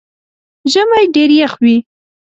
ژمئ 0.71 1.03
ډېر 1.15 1.29
يخ 1.39 1.53
وي 1.63 1.77